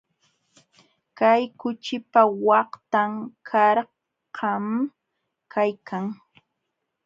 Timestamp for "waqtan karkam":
2.47-4.65